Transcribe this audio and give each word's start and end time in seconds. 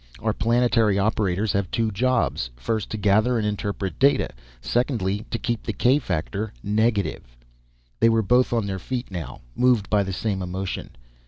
Our 0.17 0.33
planetary 0.33 0.97
operators 0.97 1.53
have 1.53 1.69
two 1.69 1.91
jobs. 1.91 2.49
First 2.55 2.89
to 2.89 2.97
gather 2.97 3.37
and 3.37 3.45
interpret 3.45 3.99
data. 3.99 4.29
Secondly 4.59 5.27
to 5.29 5.37
keep 5.37 5.61
the 5.61 5.73
k 5.73 5.99
factor 5.99 6.51
negative." 6.63 7.37
They 7.99 8.09
were 8.09 8.23
both 8.23 8.51
on 8.51 8.65
their 8.65 8.79
feet 8.79 9.11
now, 9.11 9.41
moved 9.55 9.91
by 9.91 10.01
the 10.01 10.11
same 10.11 10.41
emotion. 10.41 10.95